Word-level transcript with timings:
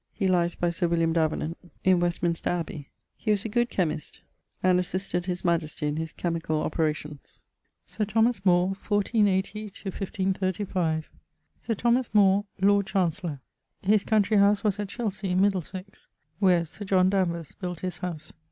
He 0.13 0.27
lyes 0.27 0.55
by 0.55 0.71
Sir 0.71 0.87
William 0.87 1.13
Davenant 1.13 1.55
in 1.83 1.99
Westminster 1.99 2.49
abbey. 2.49 2.89
He 3.17 3.29
was 3.29 3.45
a 3.45 3.49
good 3.49 3.69
chymist 3.69 4.21
and 4.63 4.79
assisted 4.79 5.27
his 5.27 5.45
majestie 5.45 5.85
in 5.85 5.97
his 5.97 6.11
chymicall 6.11 6.63
operations. 6.65 7.43
=Sir 7.85 8.05
Thomas 8.05 8.43
More= 8.43 8.69
(1480 8.69 9.65
1535). 9.65 11.11
Sir 11.61 11.75
Thomas 11.75 12.09
More[AD], 12.15 12.45
Lord 12.65 12.87
Chancellour: 12.87 13.41
his 13.83 14.03
countrey 14.03 14.37
howse 14.37 14.63
was 14.63 14.79
at 14.79 14.89
Chelsey, 14.89 15.29
in 15.29 15.39
Middlesex, 15.41 16.07
where 16.39 16.65
Sir 16.65 16.83
John 16.83 17.11
Danvers 17.11 17.53
built 17.53 17.81
his 17.81 17.97
house. 17.99 18.33